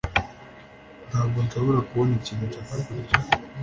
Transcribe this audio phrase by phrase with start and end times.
[1.09, 3.15] Ntabwo nshobora kubona ikintu nshaka kurya